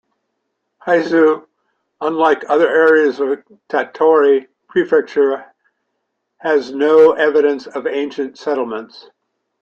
[0.87, 1.45] Hiezu,
[2.01, 5.53] unlike other areas of Tottori Prefecture,
[6.39, 9.11] has no evidence of ancient settlements.